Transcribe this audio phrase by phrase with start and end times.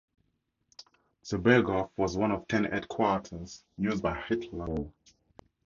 [1.29, 4.93] The Berghof was one of ten headquarters used by Hitler during the war.